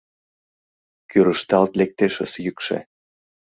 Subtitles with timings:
[1.09, 2.77] Кӱрышталт лектешыс йӱкшӧ